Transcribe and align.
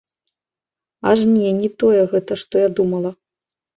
Аж 1.11 1.19
не, 1.35 1.49
не 1.59 1.69
тое 1.83 2.03
гэта, 2.15 2.41
што 2.45 2.55
я 2.67 2.73
думала. 2.81 3.09